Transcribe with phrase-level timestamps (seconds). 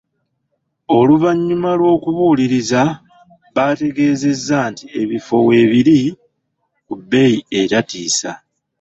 [0.97, 2.81] Oluvannyuma lw'okubuuliriza,
[3.55, 5.99] bantegeeza nti ebifo weebiri
[6.85, 8.31] ku bbeeyi etatiisa.